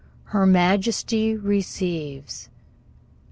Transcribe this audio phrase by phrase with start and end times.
[0.33, 2.49] Her Majesty receives.